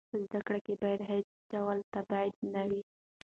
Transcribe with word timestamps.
په 0.09 0.17
زده 0.27 0.39
کړه 0.47 0.59
کې 0.65 0.73
باید 0.83 1.01
هېڅ 1.11 1.27
ډول 1.53 1.77
تبعیض 1.93 2.35
نه 2.53 2.63
وي. 2.69 2.81